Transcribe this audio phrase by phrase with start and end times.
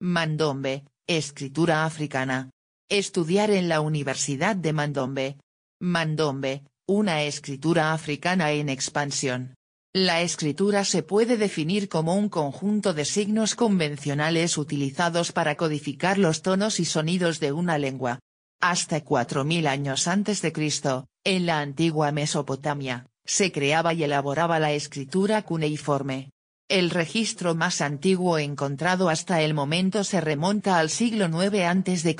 [0.00, 2.50] Mandombe, escritura africana.
[2.88, 5.38] Estudiar en la Universidad de Mandombe.
[5.80, 9.56] Mandombe, una escritura africana en expansión.
[9.92, 16.42] La escritura se puede definir como un conjunto de signos convencionales utilizados para codificar los
[16.42, 18.20] tonos y sonidos de una lengua.
[18.60, 24.70] Hasta 4000 años antes de Cristo, en la antigua Mesopotamia, se creaba y elaboraba la
[24.70, 26.30] escritura cuneiforme.
[26.68, 32.16] El registro más antiguo encontrado hasta el momento se remonta al siglo IX a.C.,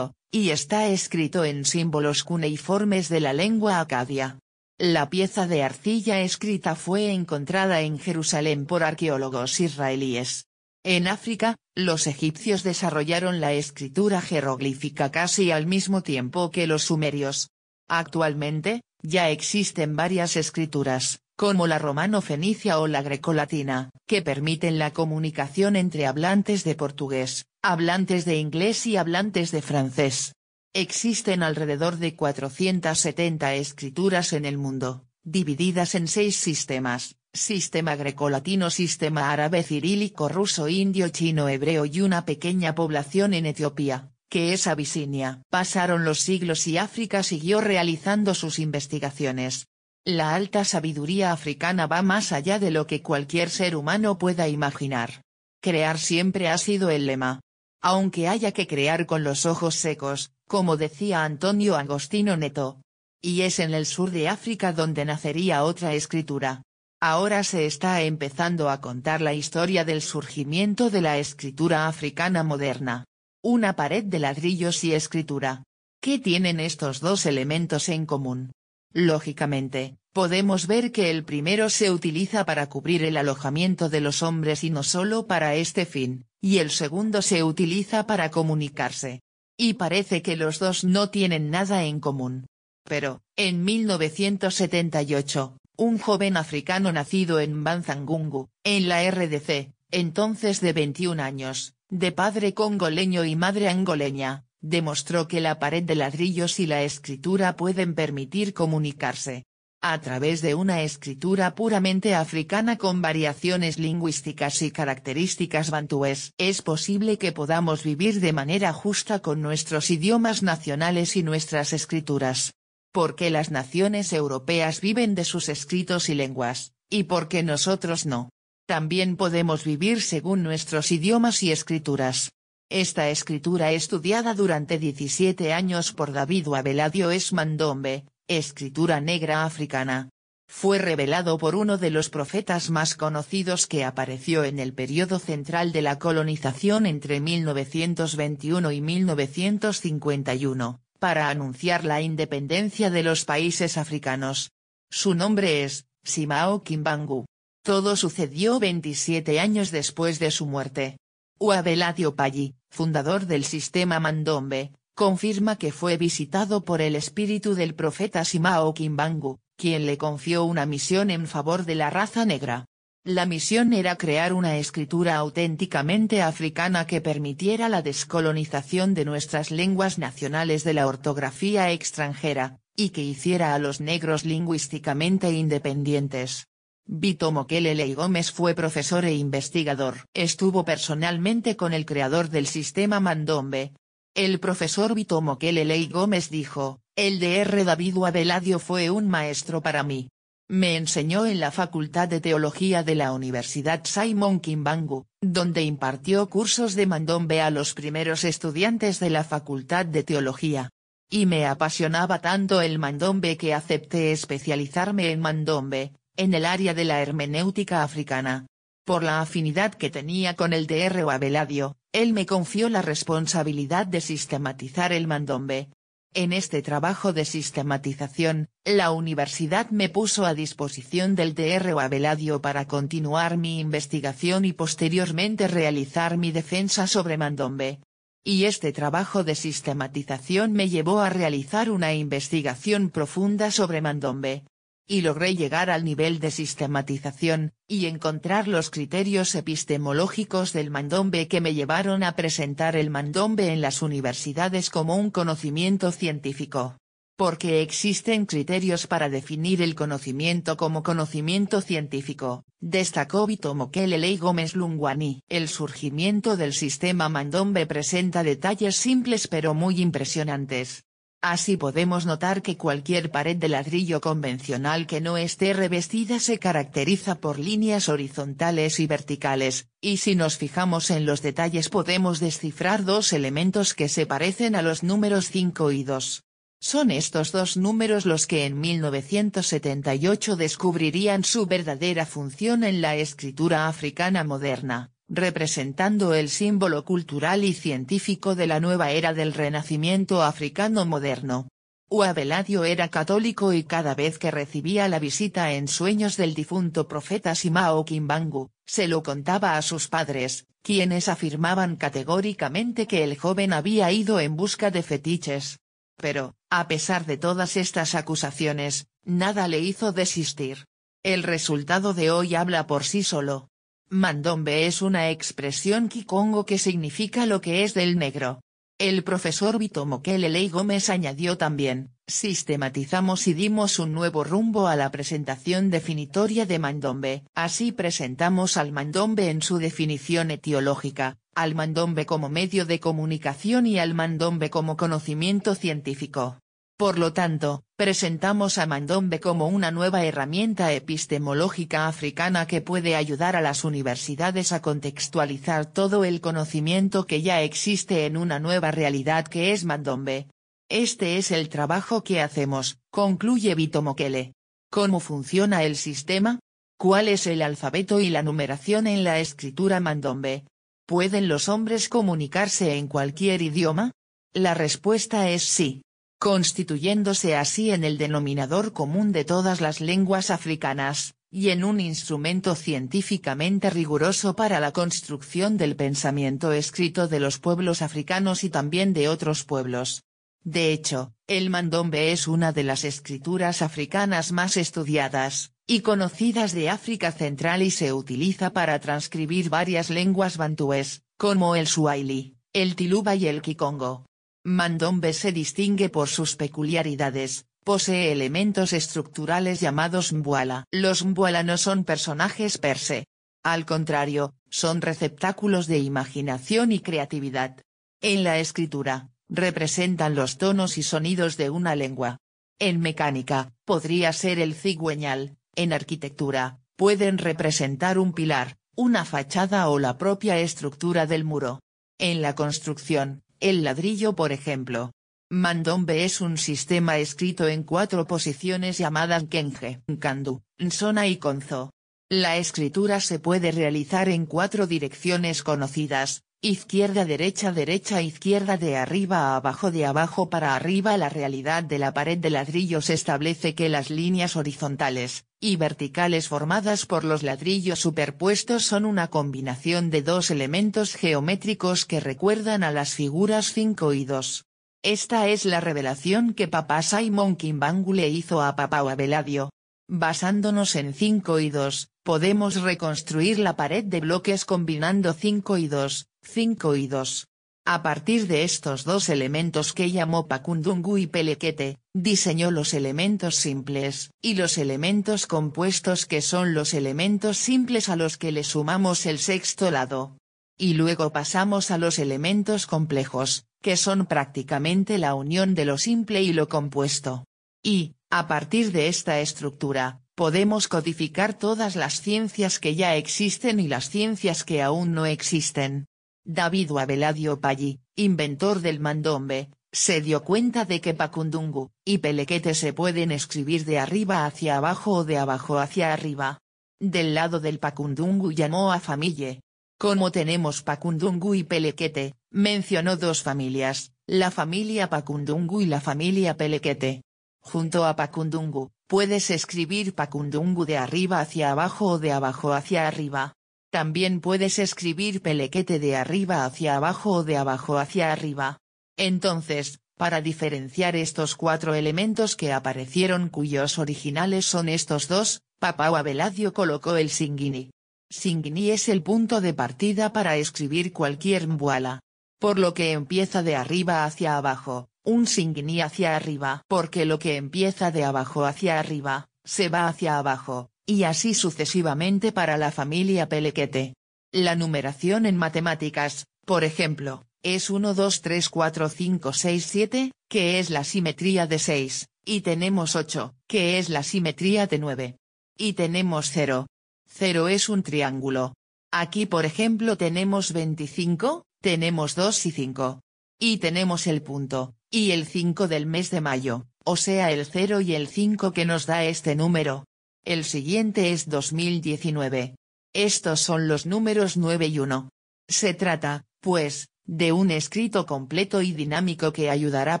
[0.30, 4.38] y está escrito en símbolos cuneiformes de la lengua acadia.
[4.78, 10.46] La pieza de arcilla escrita fue encontrada en Jerusalén por arqueólogos israelíes.
[10.84, 17.48] En África, los egipcios desarrollaron la escritura jeroglífica casi al mismo tiempo que los sumerios.
[17.88, 25.74] Actualmente, ya existen varias escrituras, como la romano-fenicia o la grecolatina, que permiten la comunicación
[25.74, 30.36] entre hablantes de portugués, hablantes de inglés y hablantes de francés.
[30.72, 39.32] Existen alrededor de 470 escrituras en el mundo, divididas en seis sistemas, sistema grecolatino, sistema
[39.32, 45.42] árabe cirílico ruso indio chino hebreo y una pequeña población en Etiopía, que es Abisinia.
[45.50, 49.66] Pasaron los siglos y África siguió realizando sus investigaciones.
[50.04, 55.22] La alta sabiduría africana va más allá de lo que cualquier ser humano pueda imaginar.
[55.60, 57.40] Crear siempre ha sido el lema.
[57.80, 62.80] Aunque haya que crear con los ojos secos, como decía Antonio Agostino Neto.
[63.20, 66.62] Y es en el sur de África donde nacería otra escritura.
[67.00, 73.04] Ahora se está empezando a contar la historia del surgimiento de la escritura africana moderna.
[73.40, 75.62] Una pared de ladrillos y escritura.
[76.00, 78.50] ¿Qué tienen estos dos elementos en común?
[78.92, 84.64] Lógicamente, podemos ver que el primero se utiliza para cubrir el alojamiento de los hombres
[84.64, 89.22] y no solo para este fin, y el segundo se utiliza para comunicarse.
[89.56, 92.46] Y parece que los dos no tienen nada en común.
[92.84, 101.22] Pero, en 1978, un joven africano nacido en Banzangungu, en la RDC, entonces de 21
[101.22, 106.82] años, de padre congoleño y madre angoleña, demostró que la pared de ladrillos y la
[106.82, 109.44] escritura pueden permitir comunicarse.
[109.82, 117.18] A través de una escritura puramente africana con variaciones lingüísticas y características bantúes, es posible
[117.18, 122.54] que podamos vivir de manera justa con nuestros idiomas nacionales y nuestras escrituras.
[122.92, 128.30] Porque las naciones europeas viven de sus escritos y lenguas, y porque nosotros no
[128.66, 132.30] también podemos vivir según nuestros idiomas y escrituras.
[132.74, 140.08] Esta escritura estudiada durante 17 años por David Abeladio es Mandombe, escritura negra africana.
[140.48, 145.72] Fue revelado por uno de los profetas más conocidos que apareció en el periodo central
[145.72, 154.50] de la colonización entre 1921 y 1951, para anunciar la independencia de los países africanos.
[154.90, 157.26] Su nombre es, Simao Kimbangu.
[157.62, 160.96] Todo sucedió 27 años después de su muerte.
[161.38, 168.24] Uabeladio Paggi, fundador del sistema Mandombe, confirma que fue visitado por el espíritu del profeta
[168.24, 172.64] Simao Kimbangu, quien le confió una misión en favor de la raza negra.
[173.04, 179.98] La misión era crear una escritura auténticamente africana que permitiera la descolonización de nuestras lenguas
[179.98, 186.48] nacionales de la ortografía extranjera, y que hiciera a los negros lingüísticamente independientes.
[186.84, 190.06] Vito Mokelele Gómez fue profesor e investigador.
[190.14, 193.72] Estuvo personalmente con el creador del sistema Mandombe.
[194.14, 197.64] El profesor Vito Mokelele Gómez dijo, el Dr.
[197.64, 200.10] David Abeladio fue un maestro para mí.
[200.48, 206.74] Me enseñó en la Facultad de Teología de la Universidad Simon Kimbangu, donde impartió cursos
[206.74, 210.68] de mandombe a los primeros estudiantes de la Facultad de Teología.
[211.08, 216.84] Y me apasionaba tanto el mandombe que acepté especializarme en mandombe, en el área de
[216.84, 218.46] la hermenéutica africana.
[218.84, 221.08] Por la afinidad que tenía con el Dr.
[221.10, 225.68] Abeladio, él me confió la responsabilidad de sistematizar el mandombe.
[226.14, 231.78] En este trabajo de sistematización, la universidad me puso a disposición del Dr.
[231.78, 237.80] Abeladio para continuar mi investigación y posteriormente realizar mi defensa sobre mandombe.
[238.24, 244.44] Y este trabajo de sistematización me llevó a realizar una investigación profunda sobre mandombe
[244.86, 251.40] y logré llegar al nivel de sistematización, y encontrar los criterios epistemológicos del mandombe que
[251.40, 256.76] me llevaron a presentar el mandombe en las universidades como un conocimiento científico.
[257.16, 265.22] porque existen criterios para definir el conocimiento como conocimiento científico, destacó Vito Mokelele Gómez Lungwani.
[265.28, 270.84] El surgimiento del sistema Mandombe presenta detalles simples pero muy impresionantes.
[271.24, 277.20] Así podemos notar que cualquier pared de ladrillo convencional que no esté revestida se caracteriza
[277.20, 283.12] por líneas horizontales y verticales, y si nos fijamos en los detalles podemos descifrar dos
[283.12, 286.24] elementos que se parecen a los números 5 y 2.
[286.58, 293.68] Son estos dos números los que en 1978 descubrirían su verdadera función en la escritura
[293.68, 300.84] africana moderna, representando el símbolo cultural y científico de la nueva era del renacimiento africano
[300.86, 301.48] moderno.
[301.88, 307.34] Uabeladio era católico y cada vez que recibía la visita en sueños del difunto profeta
[307.34, 313.92] Simao Kimbangu, se lo contaba a sus padres, quienes afirmaban categóricamente que el joven había
[313.92, 315.58] ido en busca de fetiches,
[316.02, 320.66] pero, a pesar de todas estas acusaciones, nada le hizo desistir.
[321.04, 323.51] El resultado de hoy habla por sí solo.
[323.94, 328.40] Mandombe es una expresión kikongo que significa lo que es del negro.
[328.78, 334.90] El profesor Vito Mokelele Gómez añadió también, sistematizamos y dimos un nuevo rumbo a la
[334.90, 337.24] presentación definitoria de mandombe.
[337.34, 343.78] Así presentamos al mandombe en su definición etiológica, al mandombe como medio de comunicación y
[343.78, 346.41] al mandombe como conocimiento científico.
[346.82, 353.36] Por lo tanto, presentamos a Mandombe como una nueva herramienta epistemológica africana que puede ayudar
[353.36, 359.28] a las universidades a contextualizar todo el conocimiento que ya existe en una nueva realidad
[359.28, 360.26] que es Mandombe.
[360.68, 364.32] Este es el trabajo que hacemos, concluye Vito Mokele.
[364.68, 366.40] ¿Cómo funciona el sistema?
[366.78, 370.46] ¿Cuál es el alfabeto y la numeración en la escritura Mandombe?
[370.88, 373.92] ¿Pueden los hombres comunicarse en cualquier idioma?
[374.32, 375.84] La respuesta es sí
[376.22, 382.54] constituyéndose así en el denominador común de todas las lenguas africanas, y en un instrumento
[382.54, 389.08] científicamente riguroso para la construcción del pensamiento escrito de los pueblos africanos y también de
[389.08, 390.04] otros pueblos.
[390.44, 396.70] De hecho, el mandombe es una de las escrituras africanas más estudiadas, y conocidas de
[396.70, 403.16] África Central y se utiliza para transcribir varias lenguas bantúes, como el suaili, el tiluba
[403.16, 404.04] y el kikongo.
[404.44, 410.64] Mandombe se distingue por sus peculiaridades, posee elementos estructurales llamados mbuala.
[410.72, 413.06] Los mbuala no son personajes per se.
[413.44, 417.60] Al contrario, son receptáculos de imaginación y creatividad.
[418.00, 422.18] En la escritura, representan los tonos y sonidos de una lengua.
[422.58, 429.78] En mecánica, podría ser el cigüeñal, en arquitectura, pueden representar un pilar, una fachada o
[429.78, 431.60] la propia estructura del muro.
[431.98, 434.92] En la construcción, el ladrillo por ejemplo.
[435.28, 441.72] Mandombe es un sistema escrito en cuatro posiciones llamadas Kenje, Nkandu, Nsona y Konzo.
[442.08, 449.18] La escritura se puede realizar en cuatro direcciones conocidas, izquierda derecha derecha izquierda de arriba
[449.18, 453.68] a abajo de abajo para arriba La realidad de la pared de ladrillos establece que
[453.68, 460.32] las líneas horizontales, y verticales formadas por los ladrillos superpuestos son una combinación de dos
[460.32, 464.44] elementos geométricos que recuerdan a las figuras 5 y 2.
[464.82, 469.50] Esta es la revelación que Papá Simon Kimbangu le hizo a Papá Abeladio.
[469.94, 476.06] Basándonos en 5 y 2, podemos reconstruir la pared de bloques combinando 5 y 2,
[476.22, 477.26] 5 y 2.
[477.66, 484.12] A partir de estos dos elementos que llamó Pacundungu y Pelequete, diseñó los elementos simples,
[484.22, 489.18] y los elementos compuestos que son los elementos simples a los que le sumamos el
[489.18, 490.16] sexto lado.
[490.56, 496.22] Y luego pasamos a los elementos complejos, que son prácticamente la unión de lo simple
[496.22, 497.26] y lo compuesto.
[497.62, 503.68] Y, a partir de esta estructura, podemos codificar todas las ciencias que ya existen y
[503.68, 505.86] las ciencias que aún no existen.
[506.22, 512.74] David Abeladio Palli, inventor del mandombe, se dio cuenta de que Pacundungu y Pelequete se
[512.74, 516.38] pueden escribir de arriba hacia abajo o de abajo hacia arriba.
[516.78, 519.40] Del lado del Pacundungu llamó a familia.
[519.78, 527.00] Como tenemos Pacundungu y Pelequete, mencionó dos familias, la familia Pacundungu y la familia Pelequete.
[527.42, 533.34] Junto a Pacundungu, puedes escribir Pacundungu de arriba hacia abajo o de abajo hacia arriba.
[533.70, 538.58] También puedes escribir pelequete de arriba hacia abajo o de abajo hacia arriba.
[538.96, 546.52] Entonces, para diferenciar estos cuatro elementos que aparecieron cuyos originales son estos dos, Papao Abeladio
[546.52, 547.70] colocó el Singini.
[548.10, 552.00] Singini es el punto de partida para escribir cualquier mbuala.
[552.38, 556.62] Por lo que empieza de arriba hacia abajo, un singini hacia arriba.
[556.68, 562.32] Porque lo que empieza de abajo hacia arriba, se va hacia abajo, y así sucesivamente
[562.32, 563.94] para la familia Pelequete.
[564.32, 570.58] La numeración en matemáticas, por ejemplo, es 1 2 3 4 5 6 7, que
[570.58, 575.16] es la simetría de 6, y tenemos 8, que es la simetría de 9.
[575.58, 576.66] Y tenemos 0.
[577.08, 578.54] 0 es un triángulo.
[578.90, 583.00] Aquí por ejemplo tenemos 25, tenemos 2 y 5.
[583.38, 587.80] Y tenemos el punto, y el 5 del mes de mayo, o sea el 0
[587.80, 589.86] y el 5 que nos da este número.
[590.22, 592.54] El siguiente es 2019.
[592.92, 595.08] Estos son los números 9 y 1.
[595.48, 600.00] Se trata, pues, de un escrito completo y dinámico que ayudará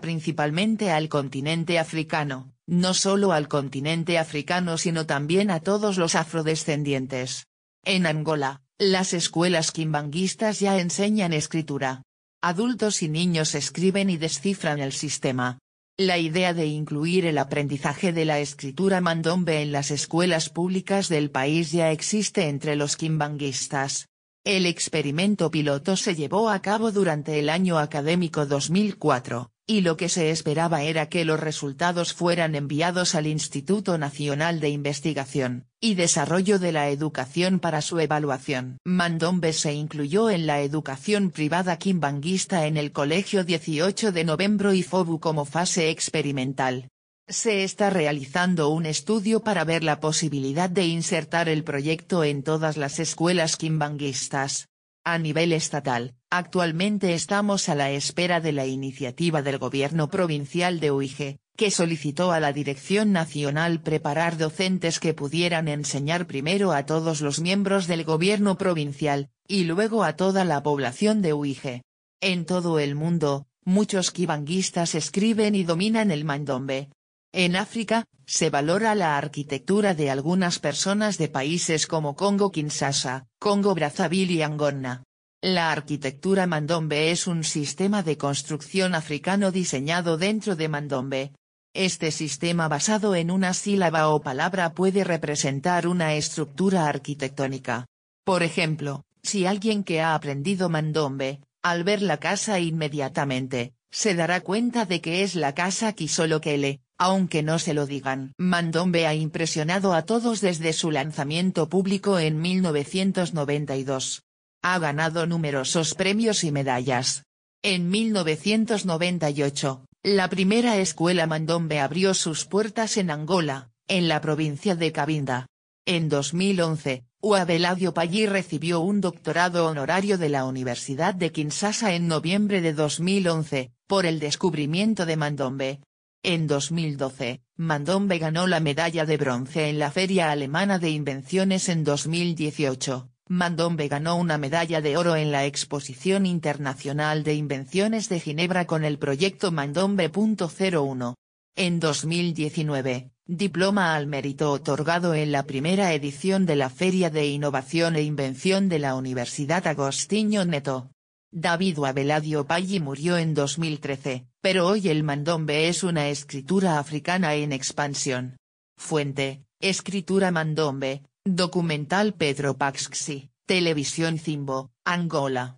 [0.02, 7.46] principalmente al continente africano, no solo al continente africano sino también a todos los afrodescendientes.
[7.82, 12.02] En Angola, las escuelas quimbanguistas ya enseñan escritura.
[12.44, 15.60] Adultos y niños escriben y descifran el sistema.
[15.96, 21.30] La idea de incluir el aprendizaje de la escritura mandombe en las escuelas públicas del
[21.30, 24.08] país ya existe entre los quimbanguistas.
[24.42, 30.08] El experimento piloto se llevó a cabo durante el año académico 2004, y lo que
[30.08, 36.58] se esperaba era que los resultados fueran enviados al Instituto Nacional de Investigación y Desarrollo
[36.58, 38.78] de la Educación para su evaluación.
[38.84, 44.82] Mandombe se incluyó en la educación privada quimbanguista en el Colegio 18 de Noviembre y
[44.82, 46.88] FOBU como fase experimental.
[47.28, 52.76] Se está realizando un estudio para ver la posibilidad de insertar el proyecto en todas
[52.76, 54.68] las escuelas quimbanguistas.
[55.04, 60.92] A nivel estatal, actualmente estamos a la espera de la iniciativa del gobierno provincial de
[60.92, 67.20] Uige, que solicitó a la Dirección Nacional preparar docentes que pudieran enseñar primero a todos
[67.20, 71.82] los miembros del gobierno provincial, y luego a toda la población de Uige.
[72.20, 76.90] En todo el mundo, muchos kibanguistas escriben y dominan el mandombe.
[77.34, 84.42] En África, se valora la arquitectura de algunas personas de países como Congo-Kinshasa, Congo-Brazzaville y
[84.42, 85.02] Angola.
[85.40, 91.32] La arquitectura mandombe es un sistema de construcción africano diseñado dentro de mandombe.
[91.74, 97.86] Este sistema basado en una sílaba o palabra puede representar una estructura arquitectónica.
[98.24, 104.42] Por ejemplo, si alguien que ha aprendido mandombe, al ver la casa inmediatamente, se dará
[104.42, 108.32] cuenta de que es la casa le aunque no se lo digan.
[108.38, 114.22] Mandombe ha impresionado a todos desde su lanzamiento público en 1992.
[114.62, 117.24] Ha ganado numerosos premios y medallas.
[117.60, 124.92] En 1998, la primera escuela Mandombe abrió sus puertas en Angola, en la provincia de
[124.92, 125.48] Cabinda.
[125.84, 132.60] En 2011, Uabeladio Pallí recibió un doctorado honorario de la Universidad de Kinshasa en noviembre
[132.60, 135.80] de 2011, por el descubrimiento de Mandombe,
[136.22, 141.84] en 2012, Mandombe ganó la medalla de bronce en la Feria Alemana de Invenciones en
[141.84, 143.08] 2018.
[143.28, 148.84] Mandombe ganó una medalla de oro en la Exposición Internacional de Invenciones de Ginebra con
[148.84, 151.14] el proyecto Mandombe.01.
[151.56, 157.96] En 2019, diploma al mérito otorgado en la primera edición de la Feria de Innovación
[157.96, 160.90] e Invención de la Universidad Agostinho Neto.
[161.34, 167.52] David Abeladio Paggi murió en 2013, pero hoy el mandombe es una escritura africana en
[167.52, 168.36] expansión.
[168.76, 175.50] Fuente, Escritura Mandombe, Documental Pedro Paxxi, Televisión Zimbo, Angola.